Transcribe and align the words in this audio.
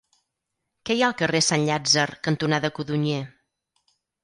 Què 0.89 0.95
hi 0.99 1.03
ha 1.03 1.09
al 1.13 1.15
carrer 1.19 1.41
Sant 1.49 1.67
Llàtzer 1.67 2.07
cantonada 2.29 2.73
Codonyer? 2.81 3.23